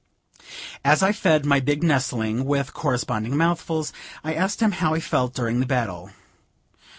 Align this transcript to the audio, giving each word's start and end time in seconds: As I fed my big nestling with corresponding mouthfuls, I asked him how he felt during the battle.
As 0.83 1.03
I 1.03 1.11
fed 1.11 1.45
my 1.45 1.59
big 1.59 1.83
nestling 1.83 2.45
with 2.45 2.73
corresponding 2.73 3.37
mouthfuls, 3.37 3.93
I 4.23 4.33
asked 4.33 4.59
him 4.59 4.71
how 4.71 4.95
he 4.95 4.99
felt 4.99 5.35
during 5.35 5.59
the 5.59 5.67
battle. 5.67 6.09